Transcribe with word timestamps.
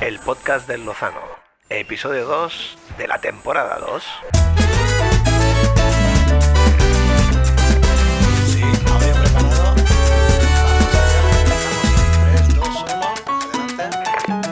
el 0.00 0.18
podcast 0.18 0.66
del 0.66 0.86
Lozano, 0.86 1.20
episodio 1.68 2.24
2 2.24 2.78
de 2.96 3.06
la 3.06 3.20
temporada 3.20 3.78
2. 3.78 4.02
Sí, 8.46 8.62
audio 8.62 9.12
preparado. 9.22 9.74
Vamos 10.88 10.94
a 11.36 12.16
3, 12.32 12.54
2, 12.56 12.66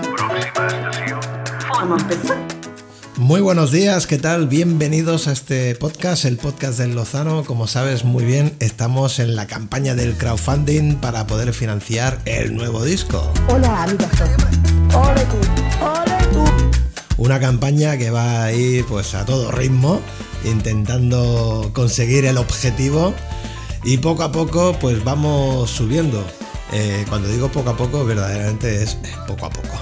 1, 0.09 0.29
adelante. 1.79 2.17
Muy 3.17 3.41
buenos 3.41 3.73
días, 3.73 4.07
¿qué 4.07 4.19
tal? 4.19 4.49
Bienvenidos 4.49 5.29
a 5.29 5.33
este 5.33 5.75
podcast, 5.77 6.27
el 6.27 6.37
podcast 6.37 6.79
del 6.79 6.95
Lozano. 6.95 7.45
Como 7.45 7.67
sabes 7.67 8.05
muy 8.05 8.25
bien, 8.25 8.55
estamos 8.61 9.19
en 9.19 9.35
la 9.35 9.46
campaña 9.46 9.95
del 9.95 10.15
crowdfunding 10.15 10.96
para 10.96 11.27
poder 11.27 11.55
financiar 11.55 12.19
el 12.27 12.55
nuevo 12.55 12.85
disco. 12.85 13.33
Hola, 13.49 13.85
amigos. 13.85 14.07
Una 17.17 17.41
campaña 17.41 17.97
que 17.99 18.11
va 18.11 18.45
a 18.45 18.53
ir 18.53 18.87
pues 18.87 19.14
a 19.14 19.25
todo 19.25 19.51
ritmo, 19.51 20.01
intentando 20.45 21.71
conseguir 21.75 22.25
el 22.25 22.39
objetivo 22.39 23.13
y 23.85 23.99
poco 23.99 24.23
a 24.23 24.33
poco 24.33 24.77
pues 24.81 25.03
vamos 25.05 25.71
subiendo. 25.71 26.25
Eh, 26.73 27.05
cuando 27.09 27.29
digo 27.29 27.49
poco 27.49 27.71
a 27.71 27.77
poco, 27.77 28.05
verdaderamente 28.05 28.83
es 28.83 28.99
poco 29.27 29.47
a 29.47 29.51
poco. 29.51 29.79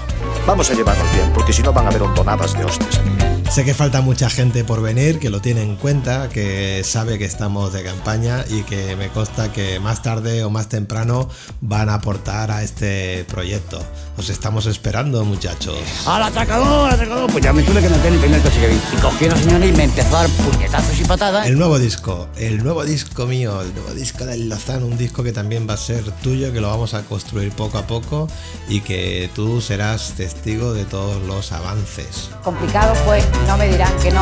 Vamos 0.47 0.71
a 0.71 0.73
llevarnos 0.73 1.11
bien, 1.11 1.29
porque 1.33 1.51
si 1.51 1.61
no 1.61 1.73
van 1.73 1.87
a 1.87 1.89
haber 1.89 2.03
hondonadas 2.03 2.57
de 2.57 2.63
hostias 2.63 2.99
aquí. 2.99 3.09
Sé 3.51 3.65
que 3.65 3.73
falta 3.73 4.01
mucha 4.01 4.29
gente 4.29 4.63
por 4.63 4.81
venir, 4.81 5.19
que 5.19 5.29
lo 5.29 5.41
tiene 5.41 5.61
en 5.61 5.75
cuenta, 5.75 6.29
que 6.29 6.83
sabe 6.85 7.17
que 7.17 7.25
estamos 7.25 7.73
de 7.73 7.83
campaña 7.83 8.45
y 8.49 8.61
que 8.63 8.95
me 8.95 9.09
consta 9.09 9.51
que 9.51 9.79
más 9.79 10.01
tarde 10.01 10.43
o 10.43 10.49
más 10.49 10.69
temprano 10.69 11.29
van 11.59 11.89
a 11.89 11.95
aportar 11.95 12.51
a 12.51 12.63
este 12.63 13.25
proyecto. 13.25 13.81
Os 14.17 14.29
estamos 14.29 14.67
esperando, 14.67 15.23
muchachos. 15.25 15.77
¡Al 16.05 16.23
atacador, 16.23 16.89
al 16.89 16.95
atacador! 16.95 17.31
Pues 17.31 17.43
ya 17.43 17.51
me 17.53 17.63
tuve 17.63 17.81
que 17.81 17.89
meter 17.89 18.07
en 18.07 18.13
el 18.13 18.19
primer 18.19 18.41
coche 18.41 18.59
que 18.59 18.67
vi. 18.67 18.75
Y 18.75 19.01
cogí 19.01 19.25
a 19.25 19.27
una 19.29 19.37
señora 19.37 19.65
y 19.65 19.71
me 19.73 19.83
empezó 19.83 20.17
a 20.17 20.27
dar 20.27 20.29
puñetazos 20.29 20.99
y 20.99 21.03
patadas. 21.05 21.47
El 21.47 21.57
nuevo 21.57 21.79
disco, 21.79 22.27
el 22.37 22.63
nuevo 22.63 22.83
disco 22.83 23.25
mío, 23.25 23.61
el 23.61 23.73
nuevo 23.73 23.93
disco 23.93 24.25
del 24.25 24.49
Lozano, 24.49 24.85
un 24.85 24.97
disco 24.97 25.23
que 25.23 25.31
también 25.31 25.67
va 25.69 25.75
a 25.75 25.77
ser 25.77 26.03
tuyo, 26.21 26.53
que 26.53 26.61
lo 26.61 26.69
vamos 26.69 26.93
a 26.93 27.03
construir 27.03 27.51
poco 27.51 27.77
a 27.77 27.87
poco 27.87 28.27
y 28.69 28.81
que 28.81 29.29
tú 29.33 29.61
serás 29.61 30.13
testigo 30.15 30.36
de 30.45 30.85
todos 30.85 31.21
los 31.23 31.51
avances. 31.51 32.29
Complicado 32.41 32.93
pues, 33.05 33.25
no 33.47 33.57
me 33.57 33.67
dirán 33.67 33.91
que 34.01 34.11
no. 34.11 34.21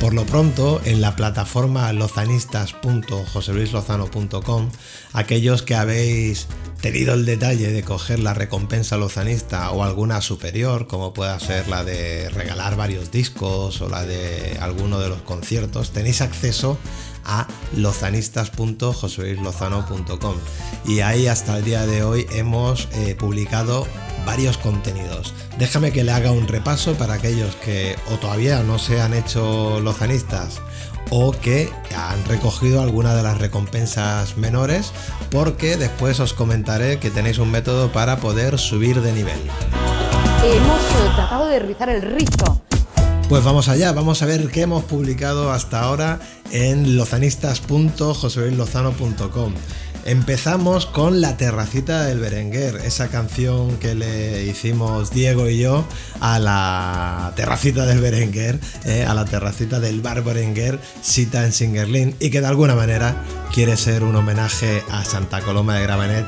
Por 0.00 0.14
lo 0.14 0.24
pronto, 0.24 0.80
en 0.84 1.00
la 1.00 1.16
plataforma 1.16 1.92
lozanistas.joseluislozano.com, 1.92 4.70
aquellos 5.12 5.62
que 5.62 5.74
habéis 5.74 6.46
tenido 6.80 7.14
el 7.14 7.26
detalle 7.26 7.72
de 7.72 7.82
coger 7.82 8.20
la 8.20 8.32
recompensa 8.32 8.96
lozanista 8.96 9.72
o 9.72 9.82
alguna 9.82 10.20
superior, 10.20 10.86
como 10.86 11.12
pueda 11.12 11.40
ser 11.40 11.66
la 11.66 11.82
de 11.82 12.30
regalar 12.30 12.76
varios 12.76 13.10
discos 13.10 13.82
o 13.82 13.88
la 13.88 14.06
de 14.06 14.56
alguno 14.60 15.00
de 15.00 15.08
los 15.08 15.22
conciertos, 15.22 15.90
tenéis 15.90 16.20
acceso 16.20 16.78
a 17.24 17.48
lozanistas.joseluislozano.com 17.76 20.36
y 20.86 21.00
ahí 21.00 21.26
hasta 21.26 21.58
el 21.58 21.64
día 21.64 21.84
de 21.86 22.04
hoy 22.04 22.24
hemos 22.32 22.86
eh, 22.92 23.16
publicado 23.16 23.88
varios 24.24 24.58
contenidos. 24.58 25.34
Déjame 25.58 25.92
que 25.92 26.04
le 26.04 26.12
haga 26.12 26.30
un 26.32 26.48
repaso 26.48 26.94
para 26.94 27.14
aquellos 27.14 27.54
que 27.56 27.96
o 28.12 28.16
todavía 28.16 28.62
no 28.62 28.78
se 28.78 29.00
han 29.00 29.14
hecho 29.14 29.80
lozanistas 29.80 30.60
o 31.10 31.32
que 31.32 31.70
han 31.96 32.24
recogido 32.26 32.82
alguna 32.82 33.14
de 33.14 33.22
las 33.22 33.38
recompensas 33.38 34.36
menores 34.36 34.92
porque 35.30 35.76
después 35.76 36.20
os 36.20 36.34
comentaré 36.34 36.98
que 36.98 37.10
tenéis 37.10 37.38
un 37.38 37.50
método 37.50 37.90
para 37.92 38.18
poder 38.18 38.58
subir 38.58 39.00
de 39.02 39.12
nivel. 39.12 39.40
Hemos 40.44 40.80
tratado 41.16 41.46
de 41.46 41.58
rizar 41.58 41.90
el 41.90 42.02
rizo. 42.02 42.62
Pues 43.28 43.42
vamos 43.44 43.68
allá, 43.68 43.92
vamos 43.92 44.22
a 44.22 44.26
ver 44.26 44.48
qué 44.48 44.62
hemos 44.62 44.84
publicado 44.84 45.52
hasta 45.52 45.80
ahora 45.80 46.18
en 46.50 46.96
lozanistas.joseluislozano.com. 46.96 49.52
Empezamos 50.04 50.86
con 50.86 51.20
La 51.20 51.36
Terracita 51.36 52.04
del 52.04 52.20
Berenguer, 52.20 52.76
esa 52.76 53.08
canción 53.08 53.76
que 53.76 53.94
le 53.94 54.44
hicimos 54.44 55.10
Diego 55.10 55.48
y 55.48 55.58
yo 55.58 55.84
a 56.20 56.38
la 56.38 57.32
Terracita 57.36 57.84
del 57.84 58.00
Berenguer, 58.00 58.58
eh, 58.84 59.04
a 59.04 59.14
la 59.14 59.24
terracita 59.24 59.78
del 59.78 60.00
Bar 60.00 60.24
Berenguer, 60.24 60.80
cita 61.02 61.44
en 61.44 61.52
Singerlin, 61.52 62.16
y 62.18 62.30
que 62.30 62.40
de 62.40 62.46
alguna 62.46 62.74
manera 62.74 63.22
quiere 63.52 63.76
ser 63.76 64.02
un 64.02 64.16
homenaje 64.16 64.82
a 64.90 65.04
Santa 65.04 65.42
Coloma 65.42 65.76
de 65.76 65.82
Gramenet 65.82 66.26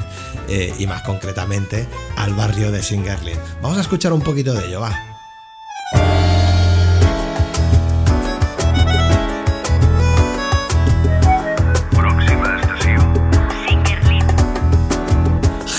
eh, 0.48 0.74
y 0.78 0.86
más 0.86 1.02
concretamente 1.02 1.86
al 2.16 2.34
barrio 2.34 2.70
de 2.70 2.82
Singerlin. 2.82 3.38
Vamos 3.62 3.78
a 3.78 3.80
escuchar 3.80 4.12
un 4.12 4.20
poquito 4.20 4.52
de 4.52 4.66
ello, 4.66 4.80
va. 4.80 5.11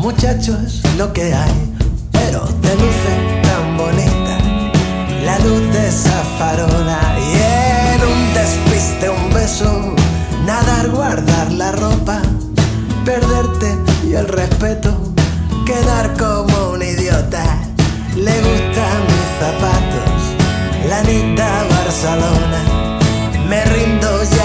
Muchachos, 0.00 0.80
lo 0.96 1.12
que 1.12 1.34
hay, 1.34 1.74
pero 2.10 2.40
te 2.40 2.74
luce 2.74 3.42
tan 3.42 3.76
bonita. 3.76 4.38
La 5.26 5.38
luz 5.40 5.60
de 5.74 5.88
esa 5.88 6.22
farola 6.38 7.18
y 7.18 7.32
en 7.94 8.08
un 8.08 8.32
despiste, 8.32 9.10
un 9.10 9.34
beso, 9.34 9.94
nadar, 10.46 10.88
guardar 10.88 11.52
la 11.52 11.72
ropa, 11.72 12.22
perderte 13.04 13.76
y 14.08 14.14
el 14.14 14.26
respeto, 14.26 14.96
quedar 15.66 16.14
como 16.14 16.70
un 16.70 16.82
idiota. 16.82 17.44
Le 18.16 18.40
gustan 18.40 19.02
mis 19.04 19.28
zapatos, 19.38 20.22
la 20.88 21.00
Anita 21.00 21.66
Barcelona, 21.68 22.98
me 23.50 23.62
rindo 23.66 24.22
ya 24.34 24.39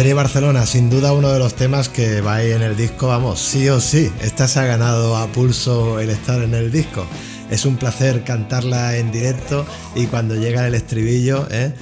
Madrid-Barcelona, 0.00 0.64
sin 0.64 0.88
duda 0.88 1.12
uno 1.12 1.30
de 1.30 1.38
los 1.38 1.52
temas 1.52 1.90
que 1.90 2.22
va 2.22 2.42
en 2.42 2.62
el 2.62 2.74
disco, 2.74 3.08
vamos, 3.08 3.38
sí 3.38 3.68
o 3.68 3.80
sí. 3.80 4.10
Esta 4.22 4.48
se 4.48 4.58
ha 4.58 4.64
ganado 4.64 5.14
a 5.18 5.26
pulso 5.26 6.00
el 6.00 6.08
estar 6.08 6.40
en 6.40 6.54
el 6.54 6.72
disco. 6.72 7.06
Es 7.50 7.66
un 7.66 7.76
placer 7.76 8.24
cantarla 8.24 8.96
en 8.96 9.12
directo 9.12 9.66
y 9.94 10.06
cuando 10.06 10.36
llega 10.36 10.66
el 10.66 10.74
estribillo, 10.74 11.46
¿eh? 11.50 11.74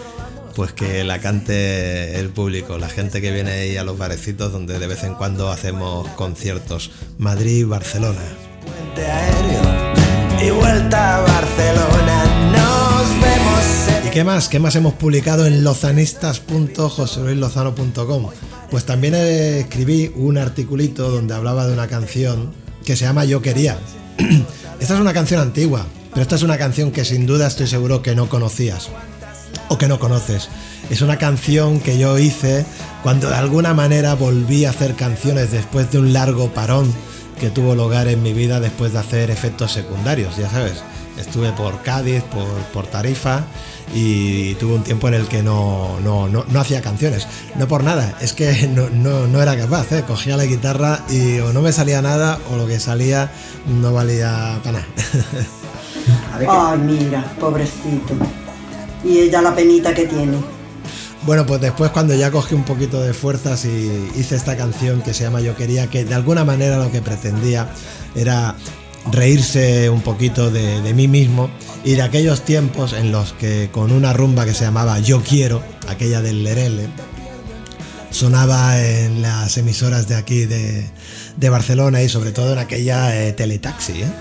pues 0.57 0.73
que 0.73 1.05
la 1.05 1.21
cante 1.21 2.19
el 2.19 2.31
público, 2.31 2.77
la 2.77 2.89
gente 2.89 3.21
que 3.21 3.31
viene 3.31 3.53
ahí 3.53 3.77
a 3.77 3.85
los 3.85 3.97
barecitos 3.97 4.51
donde 4.51 4.81
de 4.81 4.89
vez 4.89 5.05
en 5.05 5.15
cuando 5.15 5.53
hacemos 5.53 6.09
conciertos. 6.17 6.91
Madrid-Barcelona. 7.19 8.19
Puente 8.65 9.09
aéreo 9.09 10.45
y 10.45 10.51
vuelta 10.51 11.19
a 11.19 11.21
Barcelona. 11.21 12.25
En 12.25 12.78
¿Y 14.07 14.11
qué 14.11 14.25
más? 14.25 14.49
¿Qué 14.49 14.59
más 14.59 14.75
hemos 14.77 14.95
publicado 14.95 15.47
en 15.47 15.65
lozanistas.joseluislozano.com? 15.65 18.27
Pues 18.71 18.85
también 18.85 19.15
escribí 19.15 20.13
un 20.17 20.39
articulito 20.39 21.11
donde 21.11 21.35
hablaba 21.35 21.67
de 21.67 21.73
una 21.73 21.89
canción 21.89 22.53
que 22.85 22.97
se 22.97 23.05
llama 23.05 23.25
Yo 23.25 23.43
Quería. 23.43 23.79
esta 24.81 24.95
es 24.95 25.01
una 25.01 25.13
canción 25.13 25.41
antigua, 25.41 25.87
pero 26.11 26.23
esta 26.23 26.37
es 26.37 26.43
una 26.43 26.59
canción 26.59 26.91
que 26.91 27.05
sin 27.05 27.27
duda 27.27 27.47
estoy 27.47 27.67
seguro 27.67 28.03
que 28.03 28.15
no 28.15 28.29
conocías 28.29 28.89
o 29.69 29.79
que 29.79 29.89
no 29.89 29.99
conoces. 29.99 30.49
Es 30.91 31.03
una 31.03 31.19
canción 31.19 31.81
que 31.81 31.99
yo 31.99 32.19
hice 32.19 32.65
cuando 33.03 33.29
de 33.29 33.37
alguna 33.37 33.75
manera 33.75 34.15
volví 34.15 34.65
a 34.65 34.71
hacer 34.71 34.95
canciones 34.95 35.51
después 35.51 35.91
de 35.93 35.99
un 35.99 36.13
largo 36.13 36.53
parón 36.55 36.93
que 37.39 37.51
tuvo 37.51 37.75
lugar 37.75 38.09
en 38.09 38.23
mi 38.23 38.33
vida 38.33 38.61
después 38.61 38.93
de 38.93 38.99
hacer 38.99 39.31
efectos 39.31 39.73
secundarios, 39.73 40.37
ya 40.37 40.51
sabes. 40.51 40.83
Estuve 41.19 41.51
por 41.53 41.83
Cádiz, 41.83 42.23
por, 42.23 42.47
por 42.73 42.87
Tarifa 42.87 43.45
y 43.95 44.55
tuve 44.55 44.75
un 44.75 44.85
tiempo 44.85 45.09
en 45.09 45.15
el 45.15 45.27
que 45.27 45.43
no, 45.43 45.99
no, 46.01 46.29
no, 46.29 46.45
no 46.49 46.61
hacía 46.61 46.81
canciones. 46.81 47.27
No 47.57 47.67
por 47.67 47.83
nada, 47.83 48.17
es 48.21 48.35
que 48.35 48.69
no, 48.69 49.43
era 49.43 49.57
capaz. 49.57 49.91
¿eh? 49.93 50.05
Cogía 50.07 50.37
la 50.37 50.45
guitarra 50.45 51.01
y 51.09 51.39
o 51.41 51.53
no 51.53 51.63
me 51.63 51.73
salía 51.73 52.03
nada 52.03 52.39
o 52.53 52.57
lo 52.57 52.67
que 52.67 52.79
salía 52.79 53.31
no 53.67 53.93
valía 53.93 54.61
para 54.63 54.81
nada. 54.81 54.87
Ay, 56.49 56.79
mira, 56.79 57.25
pobrecito. 57.39 58.15
Y 59.05 59.19
ella 59.19 59.43
la 59.43 59.55
penita 59.55 59.95
que 59.95 60.07
tiene. 60.07 60.58
Bueno, 61.29 61.45
pues 61.45 61.61
después 61.61 61.91
cuando 61.91 62.15
ya 62.15 62.31
cogí 62.31 62.55
un 62.55 62.65
poquito 62.65 63.03
de 63.03 63.13
fuerzas 63.13 63.67
y 63.67 64.11
hice 64.17 64.35
esta 64.35 64.57
canción 64.57 65.03
que 65.03 65.13
se 65.13 65.25
llama 65.25 65.43
Yo 65.43 65.55
quería, 65.55 65.91
que 65.91 66.07
de 66.07 66.15
alguna 66.15 66.43
manera 66.43 66.79
lo 66.79 66.91
que 66.91 67.03
pretendía 67.03 67.69
era 68.15 68.57
reírse 69.13 69.91
un 69.91 70.01
poquito 70.01 70.51
de, 70.51 70.81
mí 70.95 71.07
mismo 71.07 71.51
y 71.85 71.97
de 71.97 72.01
aquellos 72.01 72.47
tiempos 72.47 72.95
en 72.95 73.13
los 73.13 73.35
que 73.35 73.69
con 73.71 73.93
una 73.93 74.15
rumba 74.15 74.47
que 74.47 74.55
se 74.55 74.65
llamaba 74.65 75.01
Yo 75.01 75.23
quiero, 75.23 75.63
aquella 75.87 76.23
del 76.23 76.45
Lerele, 76.45 76.89
sonaba 78.11 78.81
en 78.81 79.21
las 79.21 79.59
emisoras 79.59 80.09
de 80.09 80.15
aquí 80.15 80.47
de, 80.47 80.87
de 81.37 81.51
Barcelona 81.51 82.03
y 82.03 82.09
sobre 82.09 82.33
todo 82.33 82.55
en 82.55 82.59
aquella 82.59 83.23
eh, 83.23 83.35
teletaxi. 83.35 84.01
¿eh? 84.01 84.13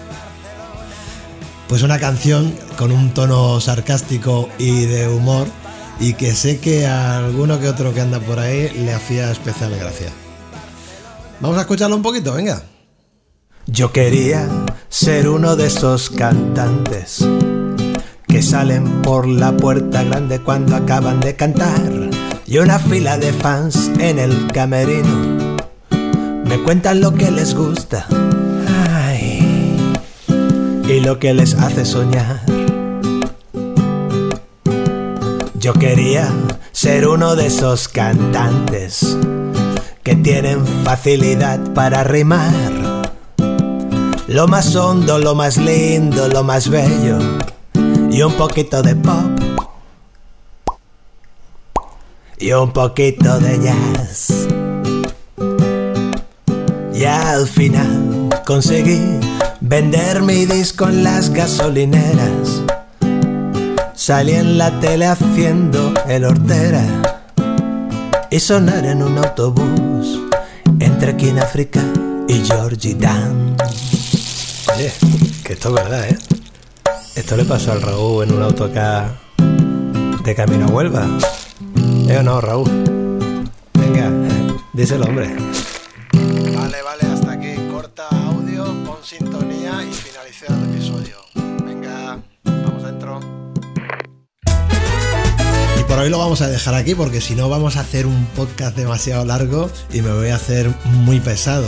Pues 1.69 1.83
una 1.83 1.99
canción 1.99 2.53
con 2.77 2.91
un 2.91 3.13
tono 3.13 3.61
sarcástico 3.61 4.49
y 4.59 4.81
de 4.81 5.07
humor 5.07 5.47
y 5.99 6.13
que 6.13 6.33
sé 6.33 6.59
que 6.59 6.85
a 6.85 7.17
alguno 7.17 7.59
que 7.59 7.67
otro 7.67 7.93
que 7.93 8.01
anda 8.01 8.19
por 8.19 8.39
ahí 8.39 8.69
le 8.69 8.93
hacía 8.93 9.31
especial 9.31 9.75
gracia. 9.77 10.09
Vamos 11.39 11.57
a 11.57 11.61
escucharlo 11.61 11.95
un 11.95 12.01
poquito, 12.01 12.33
venga. 12.33 12.63
Yo 13.65 13.91
quería 13.91 14.47
ser 14.89 15.27
uno 15.27 15.55
de 15.55 15.67
esos 15.67 16.09
cantantes 16.09 17.27
que 18.27 18.41
salen 18.41 19.01
por 19.01 19.27
la 19.27 19.55
puerta 19.55 20.03
grande 20.03 20.39
cuando 20.39 20.75
acaban 20.75 21.19
de 21.19 21.35
cantar 21.35 22.09
y 22.45 22.57
una 22.59 22.79
fila 22.79 23.17
de 23.17 23.33
fans 23.33 23.91
en 23.99 24.19
el 24.19 24.51
camerino 24.51 25.57
me 26.45 26.63
cuentan 26.63 27.01
lo 27.01 27.13
que 27.13 27.29
les 27.29 27.53
gusta 27.53 28.07
y 30.87 31.01
lo 31.01 31.19
que 31.19 31.33
les 31.33 31.53
hace 31.55 31.83
soñar. 31.83 32.66
Yo 35.59 35.73
quería 35.73 36.31
ser 36.71 37.07
uno 37.07 37.35
de 37.35 37.47
esos 37.47 37.87
cantantes 37.87 39.17
que 40.03 40.15
tienen 40.15 40.63
facilidad 40.83 41.73
para 41.73 42.03
rimar. 42.03 42.53
Lo 44.27 44.47
más 44.47 44.75
hondo, 44.75 45.17
lo 45.17 45.33
más 45.33 45.57
lindo, 45.57 46.27
lo 46.27 46.43
más 46.43 46.69
bello 46.69 47.17
y 48.11 48.21
un 48.21 48.33
poquito 48.33 48.83
de 48.83 48.95
pop 48.95 49.31
y 52.37 52.51
un 52.51 52.71
poquito 52.71 53.39
de 53.39 53.59
jazz. 53.59 54.47
Y 56.93 57.03
al 57.03 57.47
final 57.47 58.29
conseguí 58.45 59.19
vender 59.59 60.21
mi 60.21 60.45
disco 60.45 60.87
en 60.87 61.03
las 61.03 61.31
gasolineras. 61.31 62.66
Salí 64.07 64.35
en 64.35 64.57
la 64.57 64.71
tele 64.79 65.05
haciendo 65.05 65.93
el 66.07 66.23
hortera 66.23 66.81
y 68.31 68.39
sonar 68.39 68.85
en 68.85 69.03
un 69.03 69.17
autobús 69.17 70.21
entre 70.79 71.17
King 71.17 71.39
África 71.41 71.83
y 72.25 72.35
Georgie 72.35 72.95
Dan. 72.95 73.57
Oye, 74.73 74.93
que 75.43 75.51
esto 75.51 75.67
es 75.67 75.75
verdad, 75.75 76.07
¿eh? 76.07 76.17
Esto 77.15 77.35
le 77.35 77.43
pasó 77.43 77.73
al 77.73 77.81
Raúl 77.81 78.23
en 78.23 78.33
un 78.33 78.43
autocar 78.43 79.19
de 80.23 80.35
camino 80.35 80.67
a 80.67 80.69
Huelva. 80.69 81.05
¿Eh 82.07 82.17
o 82.17 82.23
no, 82.23 82.39
Raúl? 82.39 82.69
Venga, 83.73 84.09
díselo, 84.71 85.03
hombre. 85.03 85.35
Vale, 86.55 86.81
vale, 86.81 87.03
hasta 87.13 87.33
aquí. 87.33 87.55
Corta 87.69 88.07
audio, 88.25 88.63
pon 88.85 89.03
sintonía 89.03 89.46
por 95.97 96.03
hoy 96.03 96.11
lo 96.11 96.19
vamos 96.19 96.41
a 96.41 96.47
dejar 96.47 96.75
aquí 96.75 96.93
porque 96.93 97.21
si 97.21 97.33
no 97.33 97.49
vamos 97.49 97.75
a 97.75 97.79
hacer 97.79 98.05
un 98.05 98.27
podcast 98.35 98.77
demasiado 98.77 99.25
largo 99.25 99.67
y 99.91 100.03
me 100.03 100.13
voy 100.13 100.29
a 100.29 100.35
hacer 100.35 100.71
muy 100.83 101.19
pesado. 101.19 101.67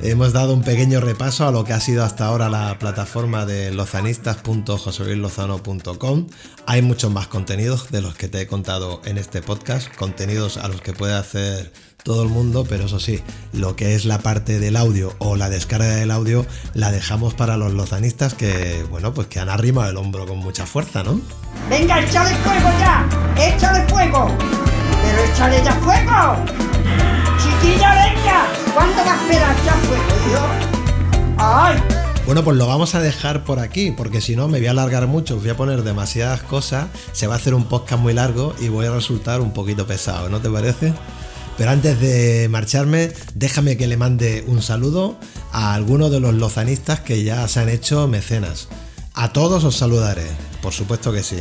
Hemos 0.00 0.32
dado 0.32 0.54
un 0.54 0.62
pequeño 0.62 1.00
repaso 1.00 1.44
a 1.44 1.50
lo 1.50 1.64
que 1.64 1.72
ha 1.72 1.80
sido 1.80 2.04
hasta 2.04 2.26
ahora 2.26 2.48
la 2.48 2.78
plataforma 2.78 3.46
de 3.46 3.72
lozanistas.joseluislozano.com. 3.72 6.28
Hay 6.66 6.82
muchos 6.82 7.10
más 7.10 7.26
contenidos 7.26 7.90
de 7.90 8.00
los 8.00 8.14
que 8.14 8.28
te 8.28 8.42
he 8.42 8.46
contado 8.46 9.00
en 9.04 9.18
este 9.18 9.42
podcast, 9.42 9.92
contenidos 9.96 10.56
a 10.56 10.68
los 10.68 10.80
que 10.80 10.92
puede 10.92 11.14
hacer 11.14 11.72
todo 12.04 12.22
el 12.22 12.28
mundo, 12.28 12.64
pero 12.68 12.84
eso 12.84 13.00
sí, 13.00 13.24
lo 13.52 13.74
que 13.74 13.96
es 13.96 14.04
la 14.04 14.20
parte 14.20 14.60
del 14.60 14.76
audio 14.76 15.16
o 15.18 15.34
la 15.34 15.50
descarga 15.50 15.96
del 15.96 16.12
audio 16.12 16.46
la 16.74 16.92
dejamos 16.92 17.34
para 17.34 17.56
los 17.56 17.72
lozanistas 17.72 18.34
que, 18.34 18.84
bueno, 18.88 19.12
pues 19.14 19.26
que 19.26 19.40
han 19.40 19.48
arrimado 19.48 19.90
el 19.90 19.96
hombro 19.96 20.26
con 20.26 20.38
mucha 20.38 20.64
fuerza, 20.64 21.02
¿no? 21.02 21.20
Venga, 21.68 22.00
échale 22.00 22.34
fuego 22.36 22.70
ya, 22.80 23.06
échale 23.36 23.86
fuego, 23.88 24.28
pero 25.02 25.32
échale 25.32 25.62
ya 25.62 25.72
fuego. 25.74 26.36
Chiquilla, 27.38 27.94
venga, 27.94 28.46
¿cuánto 28.72 29.04
va 29.04 29.12
a 29.12 29.16
esperar 29.16 29.56
ya 29.66 29.72
fuego? 29.74 30.46
Ay. 31.36 31.78
Bueno, 32.24 32.42
pues 32.42 32.56
lo 32.56 32.66
vamos 32.66 32.94
a 32.94 33.00
dejar 33.00 33.44
por 33.44 33.58
aquí, 33.58 33.90
porque 33.90 34.22
si 34.22 34.34
no 34.34 34.48
me 34.48 34.58
voy 34.58 34.66
a 34.66 34.70
alargar 34.70 35.06
mucho, 35.06 35.36
os 35.36 35.42
voy 35.42 35.50
a 35.50 35.56
poner 35.56 35.82
demasiadas 35.82 36.42
cosas, 36.42 36.86
se 37.12 37.26
va 37.26 37.34
a 37.34 37.36
hacer 37.36 37.52
un 37.52 37.64
podcast 37.64 38.00
muy 38.00 38.14
largo 38.14 38.54
y 38.58 38.68
voy 38.68 38.86
a 38.86 38.90
resultar 38.90 39.42
un 39.42 39.52
poquito 39.52 39.86
pesado, 39.86 40.30
¿no 40.30 40.40
te 40.40 40.48
parece? 40.48 40.94
Pero 41.58 41.70
antes 41.70 42.00
de 42.00 42.48
marcharme, 42.50 43.12
déjame 43.34 43.76
que 43.76 43.86
le 43.86 43.98
mande 43.98 44.42
un 44.46 44.62
saludo 44.62 45.16
a 45.52 45.74
algunos 45.74 46.10
de 46.10 46.20
los 46.20 46.32
lozanistas 46.34 47.00
que 47.00 47.24
ya 47.24 47.46
se 47.46 47.60
han 47.60 47.68
hecho 47.68 48.08
mecenas. 48.08 48.68
A 49.12 49.32
todos 49.32 49.64
os 49.64 49.76
saludaré, 49.76 50.26
por 50.68 50.74
supuesto 50.74 51.10
que 51.14 51.22
sí. 51.22 51.38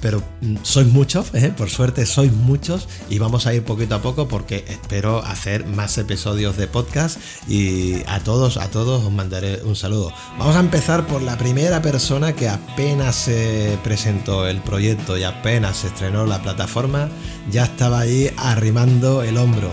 pero 0.00 0.22
mm, 0.40 0.58
sois 0.62 0.86
muchos, 0.86 1.34
¿eh? 1.34 1.52
por 1.56 1.68
suerte 1.68 2.06
sois 2.06 2.32
muchos 2.32 2.86
y 3.10 3.18
vamos 3.18 3.48
a 3.48 3.52
ir 3.52 3.64
poquito 3.64 3.96
a 3.96 4.02
poco 4.02 4.28
porque 4.28 4.64
espero 4.68 5.18
hacer 5.18 5.66
más 5.66 5.98
episodios 5.98 6.56
de 6.56 6.68
podcast 6.68 7.18
y 7.48 7.96
a 8.06 8.20
todos, 8.20 8.56
a 8.56 8.70
todos 8.70 9.02
os 9.04 9.10
mandaré 9.10 9.62
un 9.64 9.74
saludo. 9.74 10.12
Vamos 10.38 10.54
a 10.54 10.60
empezar 10.60 11.08
por 11.08 11.22
la 11.22 11.36
primera 11.36 11.82
persona 11.82 12.34
que 12.34 12.48
apenas 12.48 13.16
se 13.16 13.76
presentó 13.82 14.46
el 14.46 14.60
proyecto 14.60 15.18
y 15.18 15.24
apenas 15.24 15.78
se 15.78 15.88
estrenó 15.88 16.24
la 16.24 16.40
plataforma, 16.40 17.08
ya 17.50 17.64
estaba 17.64 17.98
ahí 17.98 18.30
arrimando 18.36 19.24
el 19.24 19.38
hombro. 19.38 19.72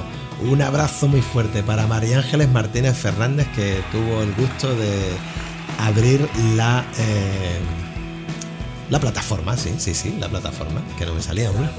Un 0.49 0.63
abrazo 0.63 1.07
muy 1.07 1.21
fuerte 1.21 1.61
para 1.61 1.85
María 1.85 2.17
Ángeles 2.17 2.49
Martínez 2.49 2.97
Fernández 2.97 3.47
que 3.53 3.83
tuvo 3.91 4.23
el 4.23 4.33
gusto 4.33 4.75
de 4.75 5.11
abrir 5.77 6.27
la... 6.55 6.83
eh, 6.97 7.84
la 8.89 8.99
plataforma, 8.99 9.57
sí, 9.57 9.75
sí, 9.77 9.93
sí, 9.93 10.15
la 10.19 10.29
plataforma, 10.29 10.81
que 10.97 11.05
no 11.05 11.13
me 11.13 11.21
salía 11.21 11.51
una. 11.51 11.71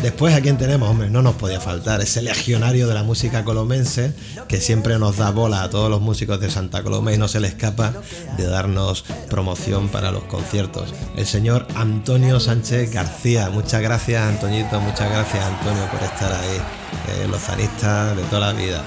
Después, 0.00 0.34
¿a 0.34 0.40
quién 0.40 0.58
tenemos? 0.58 0.88
Hombre, 0.88 1.10
no 1.10 1.22
nos 1.22 1.34
podía 1.34 1.60
faltar 1.60 2.00
ese 2.00 2.22
legionario 2.22 2.88
de 2.88 2.94
la 2.94 3.02
música 3.02 3.44
colomense 3.44 4.12
que 4.48 4.60
siempre 4.60 4.98
nos 4.98 5.18
da 5.18 5.30
bola 5.30 5.62
a 5.62 5.70
todos 5.70 5.90
los 5.90 6.00
músicos 6.00 6.40
de 6.40 6.50
Santa 6.50 6.82
Coloma 6.82 7.12
y 7.12 7.18
no 7.18 7.28
se 7.28 7.40
le 7.40 7.48
escapa 7.48 7.92
de 8.36 8.46
darnos 8.46 9.04
promoción 9.28 9.88
para 9.88 10.10
los 10.10 10.24
conciertos. 10.24 10.92
El 11.16 11.26
señor 11.26 11.66
Antonio 11.76 12.40
Sánchez 12.40 12.92
García. 12.92 13.50
Muchas 13.50 13.82
gracias, 13.82 14.22
Antoñito, 14.22 14.80
muchas 14.80 15.10
gracias, 15.10 15.44
Antonio, 15.44 15.84
por 15.90 16.02
estar 16.02 16.32
ahí. 16.32 16.58
Eh, 17.08 17.28
lozanista 17.28 18.14
de 18.14 18.22
toda 18.24 18.52
la 18.52 18.52
vida. 18.52 18.82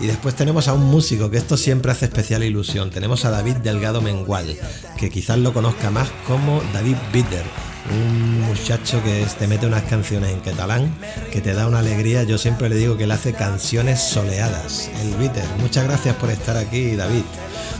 Y 0.00 0.06
después 0.06 0.36
tenemos 0.36 0.68
a 0.68 0.74
un 0.74 0.84
músico 0.84 1.30
que 1.30 1.38
esto 1.38 1.56
siempre 1.56 1.90
hace 1.90 2.06
especial 2.06 2.44
ilusión. 2.44 2.90
Tenemos 2.90 3.24
a 3.24 3.30
David 3.30 3.56
Delgado 3.56 4.00
Mengual, 4.00 4.56
que 4.96 5.10
quizás 5.10 5.38
lo 5.38 5.52
conozca 5.52 5.90
más 5.90 6.08
como 6.26 6.62
David 6.72 6.96
Bitter. 7.12 7.44
Un 7.90 8.42
muchacho 8.42 9.02
que 9.02 9.26
te 9.38 9.46
mete 9.46 9.66
unas 9.66 9.82
canciones 9.84 10.30
en 10.30 10.40
catalán 10.40 10.94
que 11.32 11.40
te 11.40 11.52
da 11.52 11.66
una 11.66 11.80
alegría. 11.80 12.22
Yo 12.22 12.38
siempre 12.38 12.68
le 12.68 12.76
digo 12.76 12.96
que 12.96 13.04
él 13.04 13.10
hace 13.10 13.32
canciones 13.32 14.00
soleadas. 14.00 14.90
El 15.00 15.14
Bitter. 15.16 15.44
Muchas 15.58 15.84
gracias 15.84 16.14
por 16.16 16.30
estar 16.30 16.56
aquí, 16.56 16.94
David. 16.94 17.22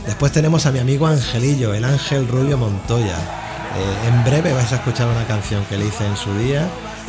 Después 0.05 0.31
tenemos 0.31 0.65
a 0.65 0.71
mi 0.71 0.79
amigo 0.79 1.07
Angelillo, 1.07 1.73
el 1.73 1.85
Ángel 1.85 2.27
Rubio 2.27 2.57
Montoya. 2.57 3.15
Eh, 3.15 4.07
en 4.07 4.23
breve 4.25 4.51
vais 4.51 4.71
a 4.73 4.77
escuchar 4.77 5.07
una 5.07 5.25
canción 5.25 5.63
que 5.65 5.77
le 5.77 5.85
hice 5.85 6.05
en 6.05 6.17
su 6.17 6.33
día 6.39 6.67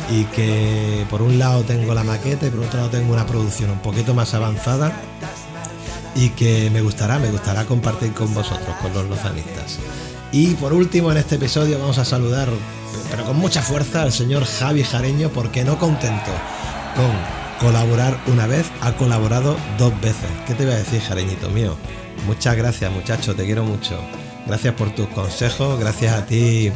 y 0.09 0.25
que 0.25 1.05
por 1.09 1.21
un 1.21 1.37
lado 1.39 1.63
tengo 1.63 1.93
la 1.93 2.03
maqueta 2.03 2.47
y 2.47 2.49
por 2.49 2.65
otro 2.65 2.79
lado 2.79 2.89
tengo 2.89 3.13
una 3.13 3.25
producción 3.25 3.69
un 3.71 3.79
poquito 3.79 4.13
más 4.13 4.33
avanzada 4.33 4.91
y 6.15 6.29
que 6.29 6.69
me 6.71 6.81
gustará, 6.81 7.19
me 7.19 7.29
gustará 7.29 7.65
compartir 7.65 8.13
con 8.13 8.33
vosotros, 8.33 8.75
con 8.81 8.93
los 8.93 9.07
lozanistas. 9.07 9.79
Y 10.31 10.53
por 10.55 10.73
último 10.73 11.11
en 11.11 11.17
este 11.17 11.35
episodio 11.35 11.79
vamos 11.79 11.97
a 11.97 12.05
saludar, 12.05 12.49
pero 13.09 13.25
con 13.25 13.37
mucha 13.37 13.61
fuerza, 13.61 14.01
al 14.01 14.11
señor 14.11 14.45
Javi 14.45 14.83
Jareño 14.83 15.29
porque 15.29 15.63
no 15.63 15.77
contento 15.77 16.31
con 16.95 17.11
colaborar 17.59 18.19
una 18.27 18.47
vez, 18.47 18.65
ha 18.81 18.93
colaborado 18.93 19.55
dos 19.77 19.93
veces. 20.01 20.29
¿Qué 20.47 20.53
te 20.53 20.65
voy 20.65 20.73
a 20.73 20.77
decir, 20.77 21.01
Jareñito 21.01 21.49
mío? 21.49 21.75
Muchas 22.25 22.55
gracias 22.55 22.91
muchacho, 22.91 23.35
te 23.35 23.45
quiero 23.45 23.63
mucho. 23.63 23.99
Gracias 24.47 24.73
por 24.73 24.93
tus 24.93 25.07
consejos, 25.09 25.79
gracias 25.79 26.13
a 26.15 26.25
ti 26.25 26.71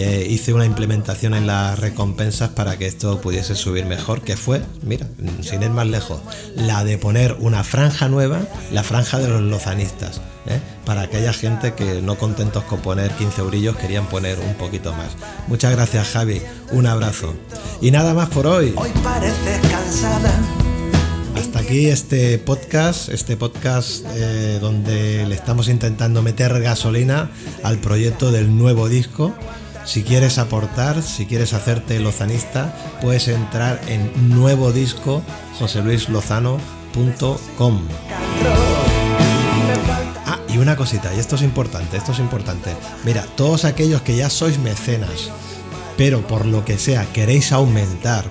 eh, 0.00 0.28
hice 0.30 0.52
una 0.52 0.64
implementación 0.64 1.34
en 1.34 1.48
las 1.48 1.76
recompensas 1.76 2.50
para 2.50 2.78
que 2.78 2.86
esto 2.86 3.20
pudiese 3.20 3.56
subir 3.56 3.84
mejor, 3.84 4.20
que 4.22 4.36
fue, 4.36 4.62
mira, 4.82 5.08
sin 5.42 5.60
ir 5.60 5.70
más 5.70 5.88
lejos, 5.88 6.20
la 6.54 6.84
de 6.84 6.98
poner 6.98 7.36
una 7.40 7.64
franja 7.64 8.08
nueva, 8.08 8.42
la 8.70 8.84
franja 8.84 9.18
de 9.18 9.26
los 9.26 9.42
lozanistas, 9.42 10.20
¿eh? 10.46 10.60
para 10.84 11.02
aquella 11.02 11.32
gente 11.32 11.74
que 11.74 12.00
no 12.00 12.14
contentos 12.14 12.62
con 12.62 12.78
poner 12.78 13.10
15 13.10 13.40
eurillos 13.40 13.76
querían 13.76 14.06
poner 14.06 14.38
un 14.38 14.54
poquito 14.54 14.92
más. 14.92 15.16
Muchas 15.48 15.72
gracias 15.72 16.10
Javi, 16.10 16.42
un 16.70 16.86
abrazo. 16.86 17.34
Y 17.80 17.90
nada 17.90 18.14
más 18.14 18.28
por 18.28 18.46
hoy. 18.46 18.74
Hoy 18.76 18.90
pareces 19.02 19.60
cansada. 19.68 20.32
Hasta 21.34 21.58
aquí 21.58 21.88
este 21.88 22.38
podcast, 22.38 23.08
este 23.08 23.36
podcast 23.36 24.04
eh, 24.14 24.58
donde 24.60 25.26
le 25.26 25.34
estamos 25.34 25.68
intentando 25.68 26.22
meter 26.22 26.60
gasolina 26.62 27.30
al 27.64 27.78
proyecto 27.78 28.30
del 28.30 28.56
nuevo 28.56 28.88
disco. 28.88 29.34
Si 29.88 30.02
quieres 30.02 30.36
aportar, 30.36 31.02
si 31.02 31.24
quieres 31.24 31.54
hacerte 31.54 31.98
lozanista, 31.98 32.74
puedes 33.00 33.26
entrar 33.26 33.80
en 33.88 34.12
nuevo 34.28 34.70
disco 34.70 35.22
joseluislozano.com. 35.58 37.88
Ah, 40.26 40.40
y 40.46 40.58
una 40.58 40.76
cosita, 40.76 41.14
y 41.14 41.18
esto 41.18 41.36
es 41.36 41.42
importante, 41.42 41.96
esto 41.96 42.12
es 42.12 42.18
importante. 42.18 42.76
Mira, 43.06 43.24
todos 43.34 43.64
aquellos 43.64 44.02
que 44.02 44.14
ya 44.14 44.28
sois 44.28 44.58
mecenas, 44.58 45.30
pero 45.96 46.20
por 46.20 46.44
lo 46.44 46.66
que 46.66 46.76
sea 46.76 47.06
queréis 47.14 47.52
aumentar 47.52 48.26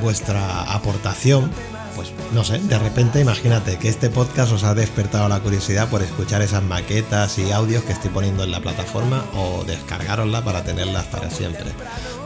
vuestra 0.00 0.62
aportación, 0.62 1.50
pues 1.94 2.12
no 2.32 2.44
sé, 2.44 2.58
de 2.58 2.78
repente 2.78 3.20
imagínate 3.20 3.78
que 3.78 3.88
este 3.88 4.10
podcast 4.10 4.52
os 4.52 4.64
ha 4.64 4.74
despertado 4.74 5.28
la 5.28 5.40
curiosidad 5.40 5.88
por 5.88 6.02
escuchar 6.02 6.42
esas 6.42 6.62
maquetas 6.62 7.38
y 7.38 7.52
audios 7.52 7.84
que 7.84 7.92
estoy 7.92 8.10
poniendo 8.10 8.44
en 8.44 8.50
la 8.50 8.60
plataforma 8.60 9.24
o 9.34 9.64
descargarosla 9.64 10.44
para 10.44 10.64
tenerlas 10.64 11.06
para 11.06 11.30
siempre. 11.30 11.66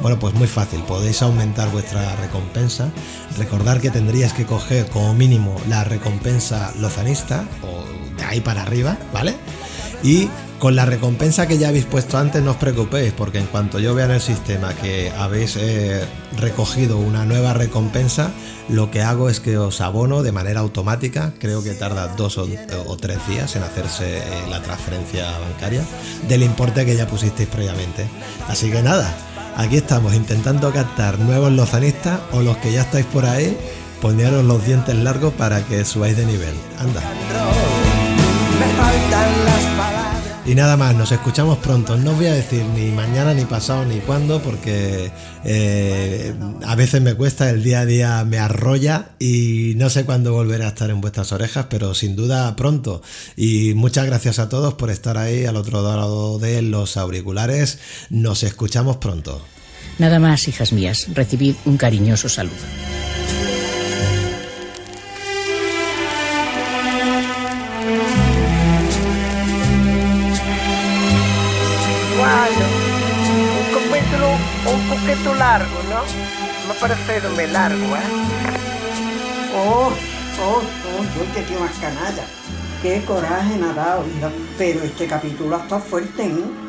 Bueno, 0.01 0.19
pues 0.19 0.35
muy 0.35 0.47
fácil, 0.47 0.81
podéis 0.83 1.23
aumentar 1.23 1.71
vuestra 1.71 2.17
recompensa. 2.17 2.91
Recordar 3.39 3.81
que 3.81 3.91
tendríais 3.91 4.33
que 4.33 4.45
coger 4.45 4.89
como 4.89 5.15
mínimo 5.15 5.57
la 5.69 5.85
recompensa 5.85 6.73
lozanista 6.79 7.45
o 7.63 8.17
de 8.17 8.25
ahí 8.25 8.41
para 8.41 8.63
arriba, 8.63 8.97
¿vale? 9.13 9.37
Y 10.03 10.29
con 10.59 10.75
la 10.75 10.87
recompensa 10.87 11.47
que 11.47 11.59
ya 11.59 11.69
habéis 11.69 11.85
puesto 11.85 12.19
antes, 12.19 12.43
no 12.43 12.53
os 12.53 12.57
preocupéis, 12.57 13.13
porque 13.13 13.39
en 13.39 13.47
cuanto 13.47 13.79
yo 13.79 13.95
vea 13.95 14.07
en 14.07 14.13
el 14.13 14.21
sistema 14.21 14.75
que 14.75 15.11
habéis 15.11 15.57
eh, 15.57 16.05
recogido 16.39 16.99
una 16.99 17.25
nueva 17.25 17.53
recompensa, 17.53 18.31
lo 18.69 18.91
que 18.91 19.03
hago 19.03 19.29
es 19.29 19.41
que 19.41 19.59
os 19.59 19.81
abono 19.81 20.23
de 20.23 20.33
manera 20.33 20.61
automática, 20.61 21.33
creo 21.39 21.63
que 21.63 21.75
tarda 21.75 22.09
dos 22.09 22.39
o, 22.39 22.47
tres 22.97 23.19
días 23.29 23.55
en 23.57 23.63
hacerse 23.63 24.19
eh, 24.19 24.23
la 24.49 24.63
transferencia 24.63 25.27
bancaria, 25.39 25.83
del 26.29 26.43
importe 26.43 26.87
que 26.87 26.97
ya 26.97 27.07
pusisteis 27.07 27.49
previamente. 27.49 28.07
Así 28.49 28.71
que 28.71 28.83
nada, 28.83 29.15
aquí 29.57 29.77
estamos 29.77 30.15
intentando 30.15 30.73
captar 30.73 31.19
nuevos 31.19 31.53
lozanistas 31.53 32.21
o 32.33 32.43
los 32.43 32.57
que 32.57 32.73
ya 32.73 32.83
estáis 32.83 33.07
por 33.07 33.27
ahí, 33.27 33.57
poneros 34.01 34.45
los 34.45 34.65
dientes 34.65 34.95
largos 34.97 35.35
para 35.35 35.65
que 35.65 35.85
subáis 35.85 36.17
de 36.17 36.27
nivel. 36.27 36.55
Anda. 36.79 37.03
Y 40.49 40.55
nada 40.55 40.77
más, 40.77 40.95
nos 40.95 41.11
escuchamos 41.11 41.59
pronto. 41.59 41.97
No 41.97 42.13
os 42.13 42.19
voy 42.19 42.27
a 42.27 42.33
decir 42.33 42.65
ni 42.67 42.93
mañana, 42.93 43.35
ni 43.35 43.45
pasado, 43.45 43.85
ni 43.85 43.99
cuándo, 43.99 44.41
porque 44.41 45.11
eh, 45.45 46.35
a 46.65 46.77
veces 46.77 47.03
me 47.03 47.15
cuesta, 47.15 47.51
el 47.51 47.65
día 47.65 47.81
a 47.81 47.87
día 47.87 48.25
me 48.25 48.39
arrolla 48.39 49.11
y 49.19 49.75
no 49.77 49.91
sé 49.91 50.05
cuándo 50.05 50.33
volveré 50.33 50.65
a 50.65 50.69
estar 50.69 50.89
en 50.91 51.01
vuestras 51.01 51.33
orejas, 51.33 51.67
pero 51.69 51.95
sin 51.95 52.15
duda 52.15 52.55
pronto. 52.55 53.03
Y 53.37 53.75
muchas 53.75 54.07
gracias 54.07 54.39
a 54.39 54.49
todos 54.49 54.75
por 54.75 54.91
estar 54.91 55.19
ahí 55.19 55.47
al 55.47 55.57
otro 55.57 55.83
lado 55.83 56.39
de 56.39 56.63
los 56.63 56.97
auriculares. 56.97 57.81
Nos 58.11 58.45
escuchamos 58.45 58.99
pronto. 58.99 59.45
Nada 59.99 60.21
más, 60.21 60.47
hijas 60.47 60.73
mías, 60.73 61.09
recibid 61.13 61.57
un 61.65 61.77
cariñoso 61.77 62.29
saludo. 62.29 62.55
Poquito 75.07 75.35
largo, 75.35 75.83
¿no? 75.89 76.03
Me 76.69 76.75
parece 76.81 77.29
muy 77.29 77.47
largo, 77.47 77.97
¿eh? 77.97 78.01
Oh, 79.55 79.91
oh, 80.43 80.63
oh, 80.63 81.05
yo 81.17 81.35
que 81.35 81.43
tío 81.43 81.61
más 81.61 81.73
canalla. 81.79 82.25
Qué 82.83 83.05
coraje 83.05 83.57
me 83.57 83.67
ha. 83.67 83.99
Pero 84.59 84.83
este 84.83 85.07
capítulo 85.07 85.57
está 85.57 85.79
fuerte, 85.79 86.25
¿eh? 86.25 86.66